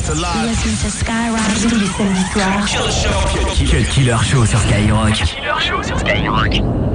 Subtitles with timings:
[0.00, 0.14] after
[3.86, 5.16] Killer Show Skyrock.
[5.34, 6.89] Killer Show sur Skyrock.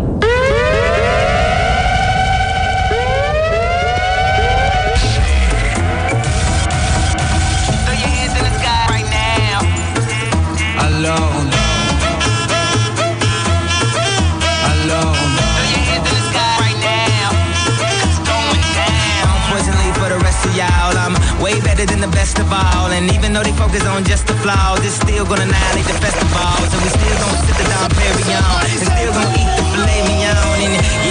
[21.46, 22.90] Way better than the best of all.
[22.90, 26.58] And even though they focus on just the flaws, it's still gonna annihilate the festival.
[26.74, 28.42] So we still gonna sit the Dom Perignon.
[28.66, 30.34] And still gonna eat the filet mignon.
[30.42, 31.05] And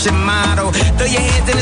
[0.00, 0.72] fashion model.
[0.96, 1.59] Throw your hands in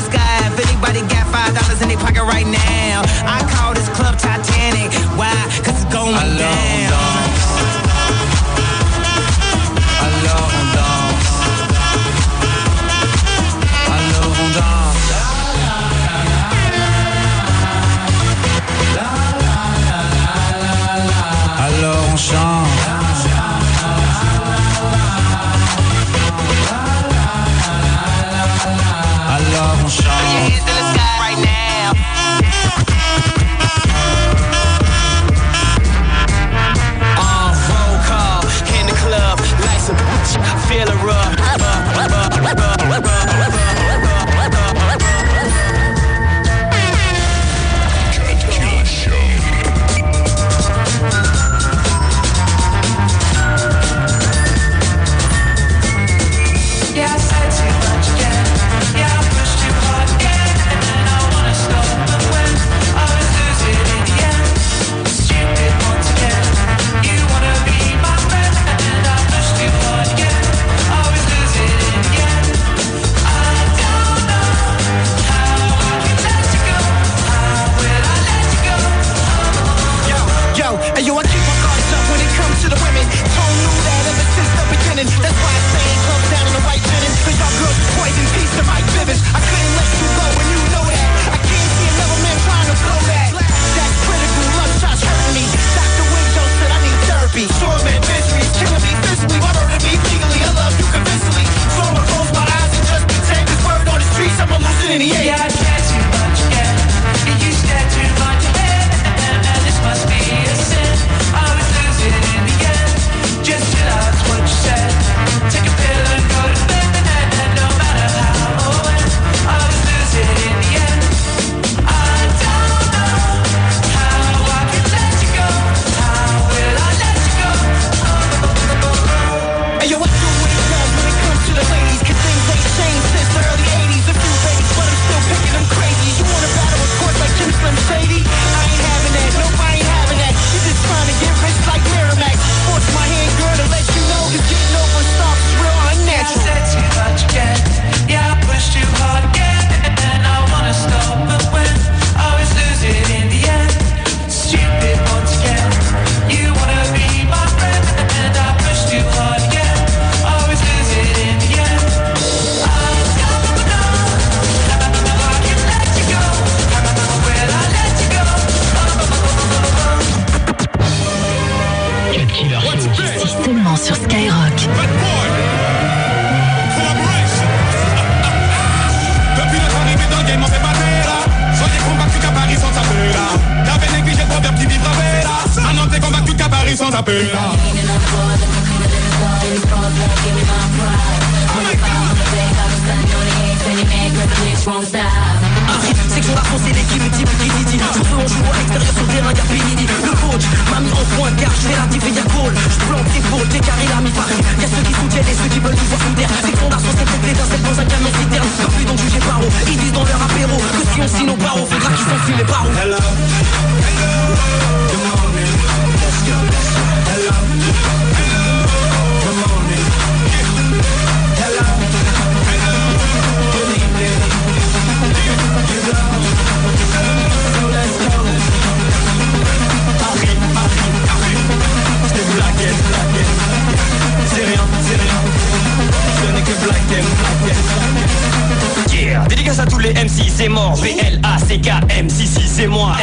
[200.79, 203.61] m'a mis au point car je fais la dividia cool Je plante des cool, des
[203.61, 204.45] carrés la mi-farine.
[204.61, 206.01] Y'a ceux qui soutiennent et ceux qui veulent nous voir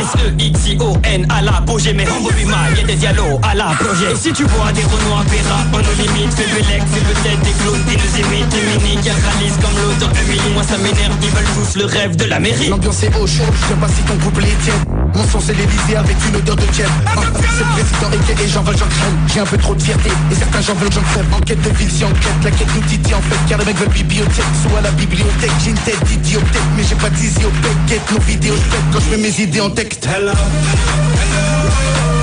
[0.05, 4.11] S-E-X-I-O-N à l'apogée Mais en bobima y'a des dialogues à la projet.
[4.11, 7.41] Et si tu vois des Renois Péra On nous limite Fais le lex C'est peut-être
[7.41, 11.15] des clones Des nous imitent Des mini qui réalisent comme l'autre Emily Moi ça m'énerve.
[11.21, 13.87] Ils veulent tous le rêve de la mairie L'ambiance est au chaud, je sais pas
[13.87, 17.21] si ton couplet tienne Mon son c'est l'Elysée avec une odeur de tienne Ah,
[17.57, 20.09] C'est le président et et j'en veux j'en crème J'ai un peu trop de fierté
[20.31, 23.15] et certains j'en veulent j'en crève En quête de fiction, quête, la quête nous titille
[23.15, 25.51] en fait Car les mecs veulent bibliothèque, soit la bibliothèque.
[25.63, 27.49] J'ai une tête d'idiotèque mais j'ai pas d'isio
[27.87, 30.05] Quête nos vidéos je quand je mets mes idées en texte.
[30.05, 30.33] Hello.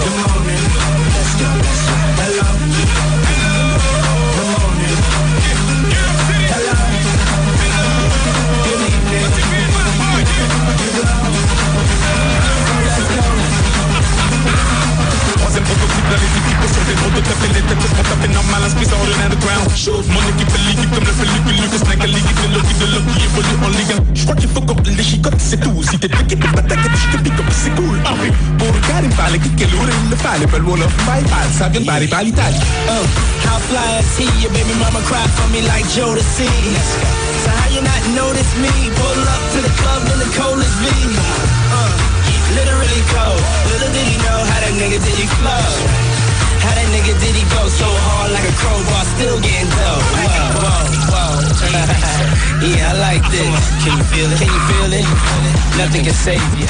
[0.02, 0.41] Morning.
[17.24, 19.68] Sur des routes de taper les têtes, se font taper normal, esprit sans ordre underground.
[19.76, 23.14] Chauffe mon équipe, elle l'équipe comme le pellicule, le snack, l'équipe de Loki, de Loki,
[23.78, 24.14] Ligue 1.
[24.14, 25.82] Je crois qu'il faut qu'on les chicote, c'est tout.
[25.82, 27.98] Si t'es piqué, t'es pas t'inquiète, je te pique comme c'est cool.
[28.04, 30.92] Ah oui, pour le gars, il fallait qu'il l'eau, il le fallait, bel wall of
[31.58, 32.60] ça vient de Bari, Bari, Italie.
[32.88, 33.06] Uh,
[33.46, 34.26] how fly is he?
[34.42, 36.48] Your baby mama cry for me like see.
[37.42, 38.70] So how you not notice me?
[38.94, 40.86] Pull up to the club in the coldest V.
[41.72, 42.12] Uh,
[42.56, 43.42] literally cold.
[43.72, 46.11] Little did he know how that nigga did he flow.
[46.62, 49.98] How that nigga did he go so hard like a crowbar, still getting dough.
[50.14, 51.42] Whoa, whoa, whoa.
[52.70, 53.50] yeah, I like this.
[53.82, 54.38] Can you feel it?
[54.38, 55.06] Can you feel it?
[55.76, 56.66] Nothing can save you.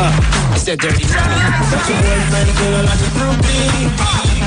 [0.00, 1.28] Uh, it's that dirty rap.
[1.68, 4.43] Such a boyfriend feeling like a groupie.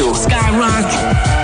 [0.00, 1.39] Killer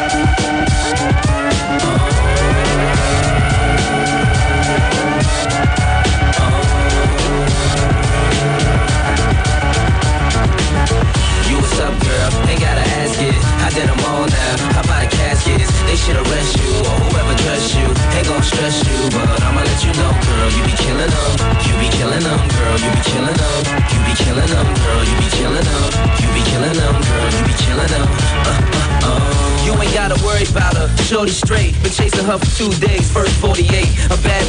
[32.27, 33.11] her for two days.
[33.11, 34.06] First 48.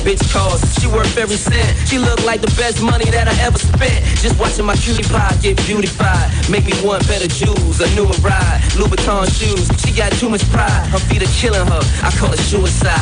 [0.07, 0.63] Bitch calls.
[0.79, 1.67] She worth every cent.
[1.83, 3.99] She look like the best money that I ever spent.
[4.23, 6.31] Just watching my cutie pie get beautified.
[6.47, 8.63] Make me want better jewels, a newer ride.
[8.79, 9.67] Louboutin shoes.
[9.83, 10.87] She got too much pride.
[10.95, 11.83] Her feet are killing her.
[12.07, 12.95] I call it suicide.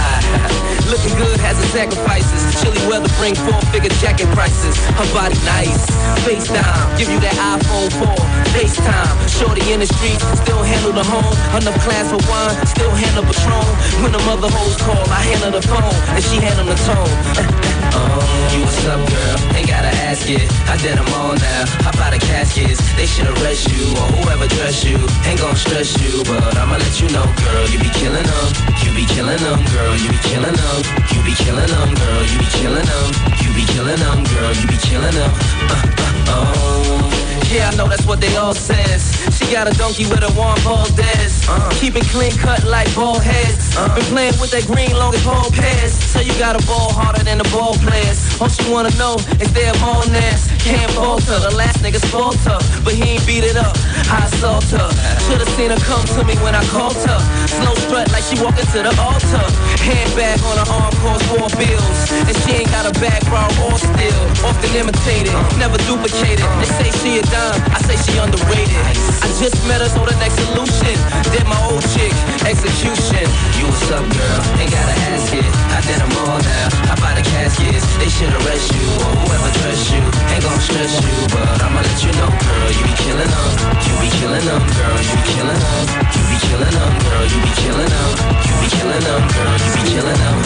[0.90, 2.42] Looking good has its sacrifices.
[2.57, 4.74] Chilly weather bring four figure jacket prices.
[4.98, 5.86] Her body nice.
[6.25, 6.74] Face down.
[6.98, 8.18] Give you that iPhone 4.
[8.57, 9.13] FaceTime.
[9.30, 10.25] Shorty in the streets.
[10.42, 11.38] Still handle the home.
[11.54, 12.57] Enough class for wine.
[12.66, 13.69] Still handle Patron.
[14.02, 15.94] When the mother hoes call, I handle the phone.
[16.18, 16.94] And she handle the tone.
[16.95, 18.19] Oh,
[18.56, 19.37] you what's up, girl?
[19.56, 20.47] Ain't gotta ask it.
[20.71, 21.64] I did them all now.
[21.83, 22.80] Hop out the caskets?
[22.95, 24.97] They should arrest you or whoever dress you.
[25.28, 27.66] Ain't gon' stress you, but I'ma let you know, girl.
[27.68, 28.47] You be killing them.
[28.83, 29.94] You be killing them, girl.
[29.99, 30.78] You be killing them.
[31.11, 32.23] You be killing them, girl.
[32.23, 33.07] You be killing them.
[33.44, 34.52] You be killing them, girl.
[34.56, 35.31] You be killing them.
[35.68, 35.83] Uh,
[36.31, 37.25] uh, oh.
[37.56, 39.16] Yeah, I know that's what they all says.
[39.40, 41.47] She got a donkey with a warm ball dance.
[41.47, 43.71] Uh, keep it clean cut like ball heads.
[43.95, 45.95] Been playing with that green long as ball pass.
[45.95, 48.19] So you got a ball harder than the ball players.
[48.44, 50.52] All she wanna know is their bonus.
[50.68, 51.40] Can't falter.
[51.40, 53.71] The last nigga's her, but he ain't beat it up.
[54.12, 54.90] I assault her.
[55.24, 57.19] Should've seen her come to me when I called her.
[57.47, 59.45] Slow strut like she walking to the altar.
[59.80, 61.97] Handbag on her arm cost four bills.
[62.28, 62.94] And she ain't got a
[63.35, 64.21] borrow or steal.
[64.42, 66.45] Often imitated, never duplicated.
[66.59, 68.73] They say she a dime, I say she underrated.
[69.21, 70.95] I just met her, so the next solution.
[71.30, 73.25] Did my old chick, execution.
[73.59, 74.40] You what's up, girl?
[74.57, 75.45] Ain't gotta ask it.
[75.69, 76.68] I did them all now.
[76.90, 77.85] I about the caskets?
[78.02, 80.02] They should arrest you or whoever dress you.
[80.33, 82.69] Ain't gon' stress you, but I'ma let you know, girl.
[82.73, 83.52] You be killing them.
[83.85, 84.97] You be killing them, girl.
[85.06, 85.85] You be killing them.
[86.18, 87.23] You be killing them, girl.
[87.30, 88.09] You be killing them.
[88.42, 89.54] You be killing them, girl.
[89.54, 90.37] You be killing them.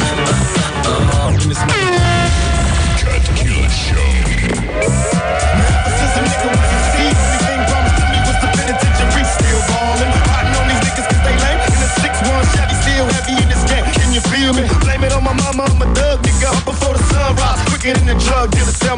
[0.83, 2.68] Uh, uh, Ever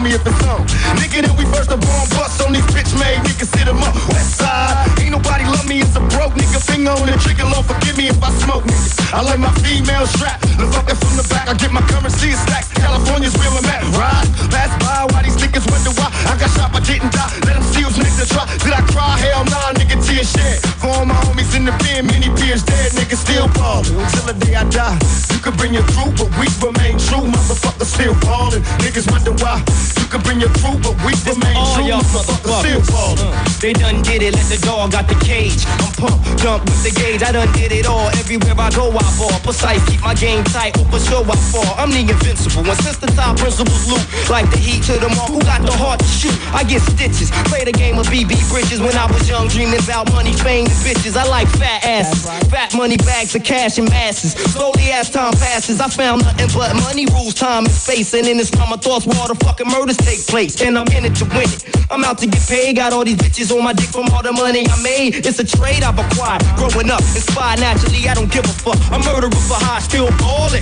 [0.02, 0.66] me if it's on.
[0.98, 3.54] Nigga, that we first the born bust on these bitch made niggas.
[3.58, 4.90] Hit 'em up, west side.
[5.00, 6.71] Ain't nobody love me just a broke nigga.
[6.82, 9.14] Finger on the trigger, Lord forgive me if I smoke niggas.
[9.14, 10.42] I like my female strap.
[10.42, 12.74] The fucking from the back, I get my currency stacked.
[12.74, 13.86] California's where I'm at.
[13.94, 17.30] Ride, pass by, why these niggas wonder why I got shot but didn't die.
[17.46, 18.46] Let them see who's to try.
[18.62, 19.14] Did I cry?
[19.18, 20.62] Hell nah, nigga, tears shed.
[20.82, 23.86] For all my homies in the pen, many peers dead, niggas still ballin'.
[23.98, 24.98] Until the day I die,
[25.34, 27.26] you can bring your crew, but we remain true.
[27.30, 28.62] Motherfuckers still ballin'.
[28.82, 29.62] Niggas wonder why.
[30.02, 31.90] You can bring your crew, but we remain all true.
[31.90, 33.30] Motherfuckers still ballin'.
[33.30, 35.66] Uh, they done did it, let the dog out the cage.
[35.82, 37.22] I'm pumped, jump with the gauge.
[37.22, 38.08] I done did it all.
[38.16, 39.36] Everywhere I go, I ball.
[39.44, 40.72] Precise, keep my game tight.
[40.88, 41.68] For sure I fall.
[41.76, 42.64] I'm the invincible.
[42.64, 45.76] And since the top principles loot, like the heat to the mark, who got the
[45.76, 46.36] heart to shoot?
[46.56, 47.30] I get stitches.
[47.52, 50.80] Play the game of BB Bridges when I was young, dreaming about money, fame, and
[50.82, 51.18] bitches.
[51.20, 54.34] I like fat asses, fat money bags of cash and masses.
[54.56, 58.14] Slowly as time passes, I found nothing but money rules, time and space.
[58.14, 60.62] And in this time, my thoughts where all the fucking murders take place.
[60.62, 61.66] And I'm in it to win it.
[61.92, 62.78] I'm out to get paid.
[62.78, 65.26] Got all these bitches on my dick from all the money I made.
[65.26, 66.44] It's a trade I've acquired.
[66.62, 68.78] Growing up, inspired naturally, I don't give a fuck.
[68.94, 70.62] I'm murderer for high, still ballin'.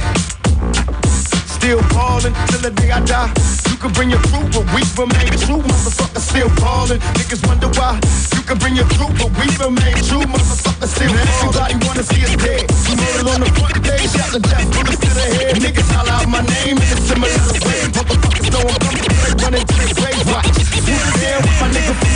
[1.43, 3.27] Still ballin' till the day I die.
[3.67, 5.59] You can bring your crew, but we remain true.
[5.59, 7.03] Motherfuckers still ballin'.
[7.19, 7.99] Niggas wonder why.
[8.31, 10.23] You can bring your crew, but we remain true.
[10.23, 11.75] Motherfuckers still ballin'.
[11.75, 12.63] Everybody wanna see us dead.
[12.87, 15.59] You murdered on the front page, shot the death, bullets to the head.
[15.59, 17.27] Niggas holler out my name in a similar
[17.67, 17.91] way.
[17.91, 19.03] Motherfuckers know I'm coming,
[19.43, 20.23] running to the grave.
[20.31, 20.63] Watch.
[20.79, 22.08] Who's there with my nigga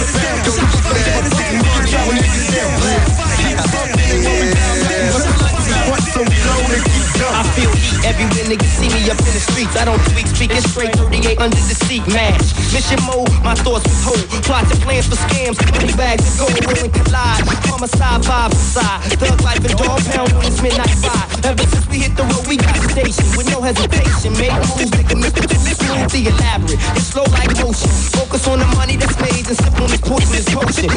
[7.31, 9.75] I feel heat everywhere niggas see me up in the streets.
[9.79, 12.03] I don't tweak, speaking straight 38 under the seat.
[12.11, 12.51] Match.
[12.75, 14.23] Mission mode, my thoughts withhold.
[14.43, 15.55] Plot your plans for scams.
[15.71, 17.43] Money bags of gold rolling collide.
[17.69, 18.99] Homicide, five side.
[19.19, 21.45] Thug life and dog pound on this midnight vibe.
[21.47, 24.33] Ever since we hit the road, we got the station with no hesitation.
[24.35, 25.43] Make moves, nigga, Mr.
[25.47, 26.79] Smooth, the elaborate.
[26.97, 27.91] It's slow like motion.
[28.15, 30.89] Focus on the money that's made and sip on this poisonous potion.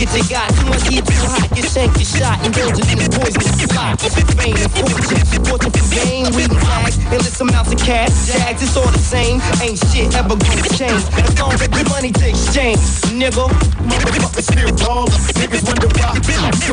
[0.00, 0.48] Get you got.
[0.56, 1.44] Too much heat, too hot.
[1.52, 2.40] Get shanked, get shot.
[2.40, 3.92] Indulge in this poisonous fly.
[4.00, 5.44] Fame and fortune.
[5.44, 6.96] Fortune for gain, weed and tags.
[7.12, 8.08] Endless amounts of cash.
[8.24, 9.44] Jags, it's all the same.
[9.60, 11.04] Ain't shit ever gonna change.
[11.20, 12.80] As long as the money to exchange.
[13.12, 13.44] Nigga.
[13.84, 15.12] Motherfuckers still ballin'.
[15.36, 16.16] Niggas wonder why.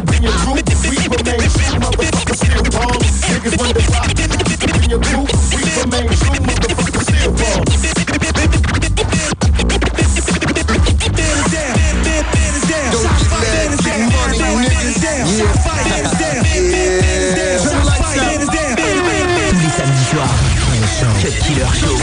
[0.08, 1.84] Bring your but we remain true.
[1.84, 3.12] Motherfuckers still ballin'.
[3.28, 4.08] Niggas wonder why.
[4.08, 6.40] Bring your but we remain true.
[6.48, 7.36] Motherfuckers still
[12.78, 12.92] ballin'.
[19.50, 20.36] Tous les samedis soirs,
[21.22, 21.98] Cut Killer Show.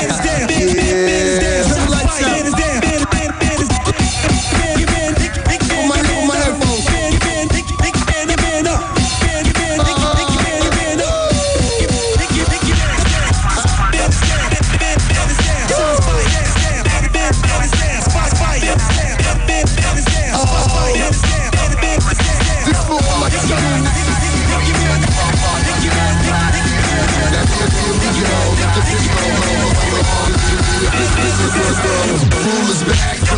[0.00, 0.29] Rulers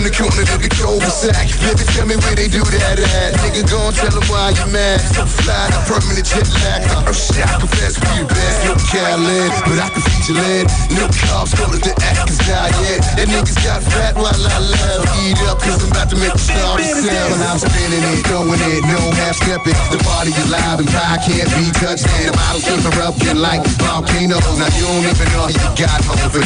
[0.02, 1.46] from the corner to the cul-de-sac.
[1.62, 3.38] Baby, tell me where they do that at.
[3.38, 4.98] Nigga, gon' tell them why you mad.
[5.14, 6.82] So fly, permanent jet lag.
[6.90, 8.66] Uh, oh shit, I confess we the best.
[8.66, 10.66] No Khaled, but I can feed your lead.
[10.98, 13.00] No cops, call it the Atkins diet.
[13.14, 15.06] That niggas got fat while I love.
[15.22, 17.26] Eat up, cause I'm about to make the star sell.
[17.30, 19.76] When I'm spinning it, throwing it, no half stepping.
[19.94, 22.10] The party is live and pie can't be touched.
[22.10, 24.42] And the bottles keep erupting like volcanoes.
[24.58, 26.42] Now you don't even know you got over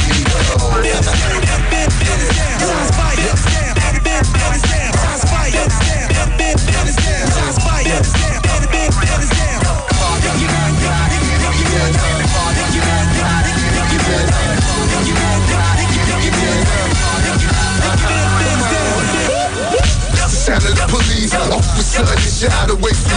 [20.47, 23.16] Sound of the police, officer, they shot away from me.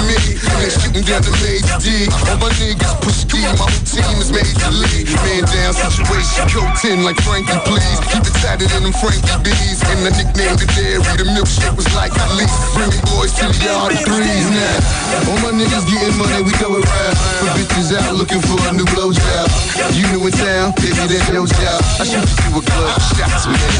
[1.00, 2.12] And down the Major D.
[2.28, 5.08] All my niggas push D, my team is Major League.
[5.24, 8.04] Man down situation, coat 10 like Frankie, please.
[8.12, 9.80] Keep it tighter than them Frankie B's.
[9.96, 12.52] And the nickname the dairy, the milkshake was like Elise.
[12.76, 15.32] Bring the boys to the yard threes now.
[15.32, 17.16] All my niggas getting money, we go around.
[17.40, 19.48] Put bitches out looking for a new blowjob.
[19.96, 21.80] You new in town, baby, that's your job.
[21.96, 23.80] I shoot you a glove, shots me down.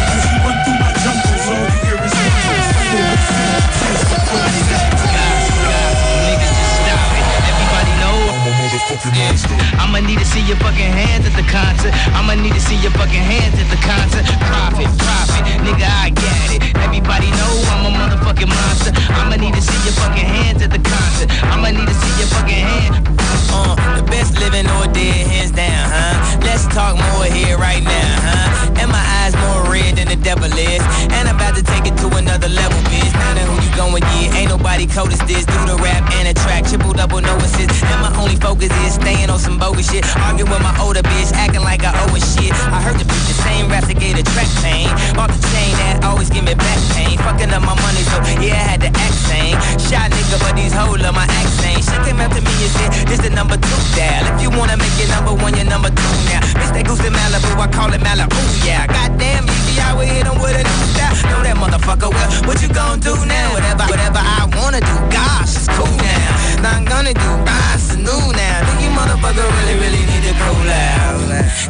[9.11, 11.91] I'ma need to see your fucking hands at the concert.
[12.15, 14.23] I'ma need to see your fucking hands at the concert.
[14.47, 16.61] Profit, profit, nigga, I get it.
[16.79, 18.95] Everybody know I'm a motherfucking monster.
[19.19, 21.27] I'ma need to see your fucking hands at the concert.
[21.51, 23.03] I'ma need to see your fucking hand.
[23.51, 26.39] Uh, the best living or dead, hands down, huh?
[26.47, 28.79] Let's talk more here right now, huh?
[28.79, 30.83] And my eyes more red than the devil is.
[31.11, 33.11] And I'm about to take it to another level, bitch.
[33.11, 35.43] Now that who you going, yeah, ain't nobody cold as this.
[35.43, 37.83] Do the rap and the track, triple double, no assist.
[37.83, 40.05] And my only focus is staying on some bogus shit.
[40.17, 42.53] Arguing with my older bitch, acting like I owe a shit.
[42.71, 43.05] I heard the
[43.45, 44.89] same raps that gave the track pain.
[45.15, 47.17] Bought the chain that always give me back pain.
[47.19, 49.57] Fucking up my money, so yeah, I had to act sane.
[49.77, 51.81] Shot nigga, but these hoes love my accent.
[51.81, 54.25] She came up to me and said, this the number two dial.
[54.33, 56.41] If you wanna make it number one, you're number two now.
[56.57, 58.85] Bitch, that goose in Malibu, I call it Malibu, yeah.
[58.87, 61.15] Goddamn, easy, I would hit him with a new style.
[61.31, 62.29] Know that motherfucker well.
[62.47, 63.53] What you gon' do now?
[63.53, 66.61] Whatever, whatever I wanna do, gosh, it's cool now.
[66.61, 68.57] Now I'm gonna do, ah, it's new now.
[68.67, 71.21] Think you motherfucker really, really need to cool out.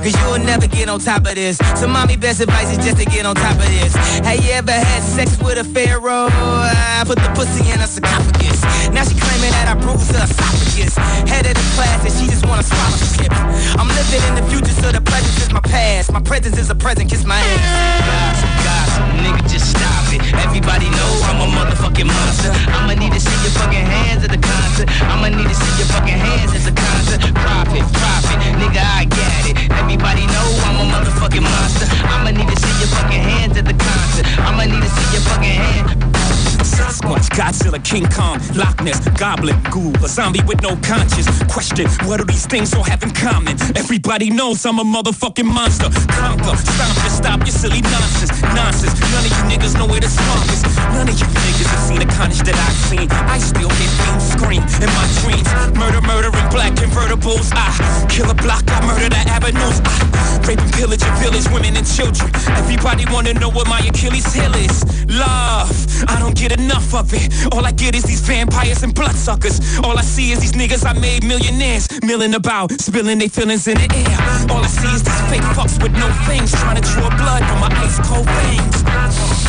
[0.01, 1.60] Cause you'll never get on top of this.
[1.75, 3.93] So mommy, best advice is just to get on top of this.
[4.25, 6.29] Have you ever had sex with a pharaoh?
[6.31, 8.61] I put the pussy in her sarcophagus.
[8.93, 10.95] Now she claiming that I bruised her esophagus.
[11.29, 13.31] Head of the class and she just want a scholarship.
[13.79, 16.11] I'm living in the future, so the present is my past.
[16.11, 18.01] My presence is a present, kiss my ass.
[18.09, 20.21] Gossip, gossip, nigga, just stop it.
[20.41, 22.51] Everybody know I'm a motherfucking monster.
[22.73, 24.89] I'ma need to see your fucking hands at the concert.
[25.05, 27.21] I'ma need to see your fucking hands at the concert.
[27.37, 29.55] Profit, profit, nigga, I get it.
[29.77, 31.85] Everybody know I'm a motherfucking monster.
[32.09, 34.25] I'ma need to see your fucking hands at the concert.
[34.41, 36.10] I'ma need to see your fucking hands.
[36.81, 41.29] Sasquatch, Godzilla, King Kong, Loch Ness, Goblin, Ghoul, a zombie with no conscience.
[41.45, 43.53] Question, what do these things all have in common?
[43.77, 45.89] Everybody knows I'm a motherfucking monster.
[46.17, 48.41] Conquer, stomp to stop your silly nonsense.
[48.57, 50.63] Nonsense, none of you niggas know where the swamp is.
[50.97, 53.07] None of you niggas have seen the carnage that I've seen.
[53.29, 55.47] I still hear things scream in my dreams.
[55.77, 57.53] Murder, murder in black convertibles.
[57.53, 57.69] I
[58.09, 59.81] kill a block, I murder the avenues.
[59.85, 59.90] I and
[60.81, 62.27] pillage a village, women and children.
[62.57, 64.81] Everybody wanna know what my Achilles heel is.
[65.07, 65.69] Love,
[66.07, 67.29] I don't get enough of it.
[67.53, 69.59] All I get is these vampires and bloodsuckers.
[69.83, 71.87] All I see is these niggas I made millionaires.
[72.01, 74.17] Milling about, spilling their feelings in the air.
[74.49, 76.51] All I see is these fake fucks with no fangs.
[76.51, 79.40] Trying to draw blood from my ice cold veins.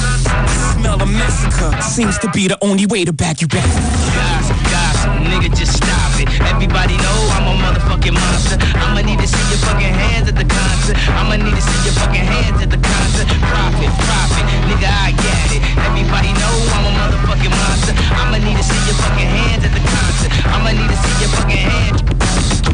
[0.73, 1.71] Smell a massacre.
[1.83, 3.66] Seems to be the only way to back you back.
[3.66, 6.29] Gossip, gossip, nigga, just stop it.
[6.53, 8.57] Everybody know I'm a motherfucking monster.
[8.83, 10.97] I'ma need to see your fucking hands at the concert.
[11.18, 13.27] I'ma need to see your fucking hands at the concert.
[13.51, 15.62] Profit, profit, nigga, I get it.
[15.87, 17.95] Everybody know I'm a motherfucking monster.
[18.16, 20.31] I'ma need to see your fucking hands at the concert.
[20.49, 22.12] I'ma need to see your fucking hands.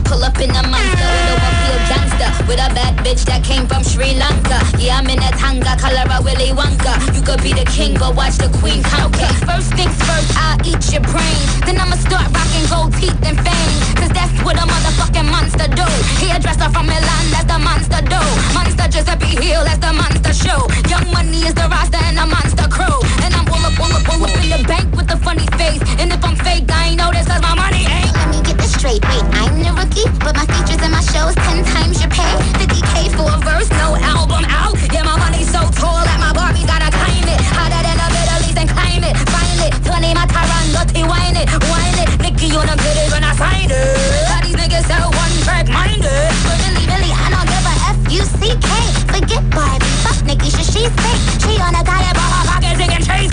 [0.09, 1.05] Pull up in a monster.
[1.05, 4.59] With a one-field gangster With a bad bitch that came from Sri Lanka.
[4.81, 6.97] Yeah, I'm in a tanga, color of Willy Wonka.
[7.15, 9.29] You could be the king, but watch the queen conquer.
[9.45, 13.79] First things first, I'll eat your brains Then I'ma start rocking gold teeth and fangs
[14.01, 15.87] Cause that's what a motherfucking monster do.
[16.25, 18.21] Hairdresser from Milan, that's the monster do.
[18.57, 20.61] Monster Giuseppe Hill, that's the monster show.
[20.89, 22.97] Young Money is the roster and the monster crew.
[23.25, 25.83] And I'm all up, all up, all up in the bank with a funny face.
[26.01, 28.13] And if I'm fake, I ain't know this cause my money ain't.
[28.15, 31.67] Let me get straight, wait, I'm the rookie But my features and my shows ten
[31.75, 32.35] times your pay.
[32.63, 34.79] 50k for a verse, no album out.
[34.95, 37.41] Yeah, my money's so tall that my Barbie's gotta climb it.
[37.59, 39.15] Hotter than the Middle and climb it.
[39.35, 42.09] Find it, Tony my Tarangotti, whine it, whine it.
[42.23, 44.31] Nicky on them titties when I sign it.
[44.31, 46.31] All these niggas so one track minded.
[46.47, 48.71] But really, really, I don't give a F-U-C-K
[49.11, 53.03] Forget Barbie, fuck Nikki, should she fake She on a diet, but her pockets singing
[53.03, 53.28] cheesecake And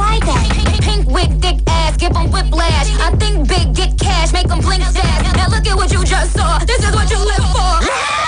[0.00, 2.88] should menage Pink wig, thick ass, give 'em whiplash.
[3.00, 5.36] I think big, get cash, make 'em blink fast.
[5.36, 8.19] Now look at what you just saw, this is what you live for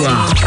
[0.00, 0.40] soir.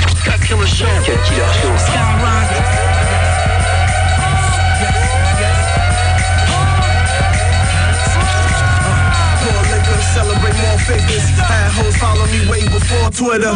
[11.99, 13.53] Follow me way before Twitter.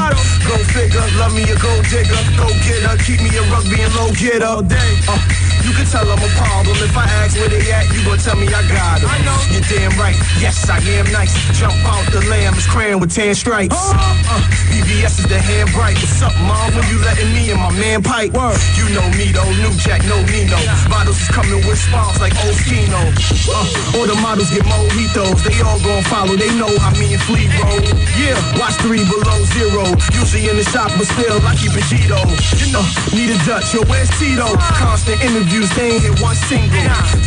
[0.47, 2.21] Go figure, love me a gold digger.
[2.37, 4.63] Go get her, keep me a rugby and low getter.
[5.07, 6.79] Uh, you can tell I'm a problem.
[6.79, 9.11] If I ask where they at, you gon' tell me I got them.
[9.51, 10.15] You're damn right.
[10.39, 11.35] Yes, I am nice.
[11.59, 13.75] Jump out the lamb, it's crayon with tan stripes.
[13.75, 14.39] Uh,
[14.71, 15.99] BBS is the hand bright.
[15.99, 16.71] What's up, mom?
[16.71, 18.31] When you letting me and my man pipe?
[18.79, 20.55] You know me though, new jack, no Nino.
[20.87, 23.11] Bottles is coming with spawns like old Skino.
[23.51, 25.43] Uh, all the models get mojitos.
[25.43, 26.39] They all gon' follow.
[26.39, 27.83] They know how me and Flea roll.
[28.15, 29.83] Yeah, watch three below zero.
[30.15, 32.23] Usually in the shop, but still I keep it Gito.
[32.55, 33.75] You know, need a Dutch.
[33.75, 34.55] Yo, where's Tito?
[34.79, 35.19] Constant
[35.57, 36.77] interviews, they ain't hit one single.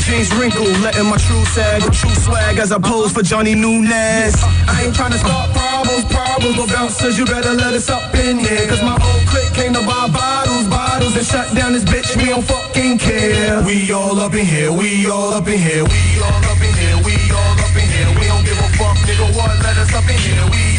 [0.07, 4.35] Jeans wrinkle, letting my true sag, true swag as I pose for Johnny Nunez.
[4.69, 8.67] I ain't tryna start problems, problems, but bouncers, you better let us up in here.
[8.69, 12.17] Cause my old clique came to buy bottles, bottles, and shut down this bitch.
[12.17, 13.63] We don't fucking care.
[13.65, 16.97] We all up in here, we all up in here, we all up in here,
[17.05, 18.09] we all up in here.
[18.19, 19.55] We don't give a fuck, nigga, what?
[19.63, 20.70] Let us up in here, we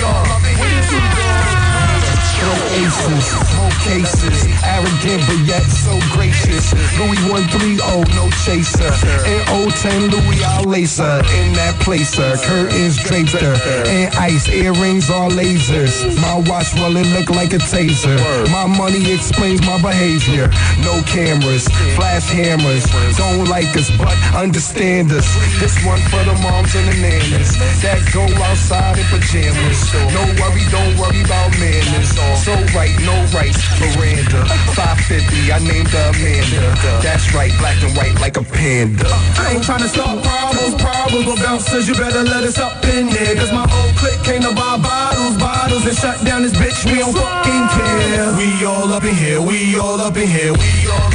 [2.71, 6.71] aces, smoke cases, arrogant but yet so gracious.
[6.97, 7.77] Louis 130,
[8.15, 8.91] no chaser.
[9.27, 11.19] In old 10 Louis, I'll lace her.
[11.43, 13.55] In that placer, curtains draped her.
[13.87, 16.05] And ice, earrings are lasers.
[16.21, 18.17] My watch, well, it look like a taser.
[18.51, 20.47] My money explains my behavior.
[20.83, 22.85] No cameras, flash hammers.
[23.17, 25.27] Don't like us, but understand us.
[25.59, 29.79] This one for the moms and the nannies that go outside in pajamas.
[30.15, 32.15] No worry, don't worry about manners.
[32.43, 34.45] So right, no rights, Miranda.
[34.73, 36.75] 550, I named her Amanda.
[37.01, 39.07] That's right, black and white like a panda.
[39.37, 43.07] I ain't trying tryna start problems, problems, but bouncers, you better let us up in
[43.07, 43.35] there.
[43.35, 46.85] Cause my old clique came to buy bottles, bottles, and shut down this bitch.
[46.85, 48.33] We don't fucking care.
[48.37, 51.10] We all up in here, we all up in here, we all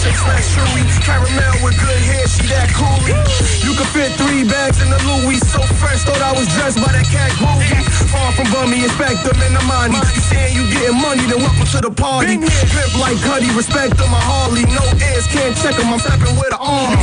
[0.00, 0.82] truly, Dorset slash Chewy.
[1.04, 3.16] Caramel with good hair, she that coolie.
[3.64, 6.92] You can fit three bags in the Louis, so fresh, thought I was dressed by
[6.92, 7.84] that cat groovy.
[8.08, 9.96] Far from bummy, inspect them in the money.
[9.96, 12.38] You saying you getting money, then welcome to the party.
[12.38, 14.64] Pimp like Cuddy, respect them, my Harley.
[14.72, 16.96] No ears, can't check them, I'm stepping with an arm.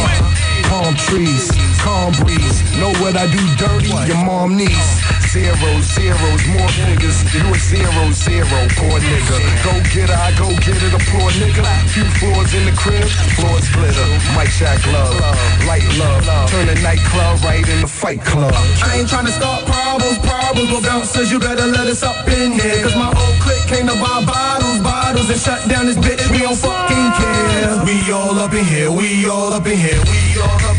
[0.69, 2.61] Palm trees, calm breeze.
[2.79, 5.16] Know what I do dirty, your mom needs.
[5.27, 7.19] Zeros, zeros, more figures.
[7.35, 9.37] You a zero, zero, poor nigga.
[9.59, 11.67] Go get her, I go get it, a poor nigga.
[11.91, 13.03] Few floors in the crib,
[13.35, 14.07] floors glitter.
[14.39, 15.19] Mic shack love,
[15.67, 16.23] light love.
[16.49, 18.55] Turn a nightclub right in the fight club.
[18.81, 22.81] I ain't tryna start problems, problems, but bouncers, you better let us up in here.
[22.81, 26.23] Cause my old clique came to buy bottles, bottles, and shut down this bitch.
[26.31, 27.83] We don't fucking care.
[27.83, 30.76] We all up in here, we all up in here, we all up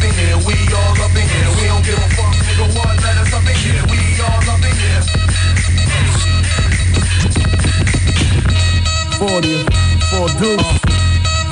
[9.38, 9.54] 40,
[10.10, 10.66] four deuce,